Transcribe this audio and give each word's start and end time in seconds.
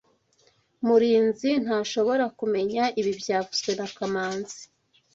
Murinzi 0.85 1.49
ntashobora 1.63 2.25
kumenya 2.39 2.83
ibi 2.99 3.11
byavuzwe 3.21 3.71
na 3.79 3.87
kamanzi 3.95 4.59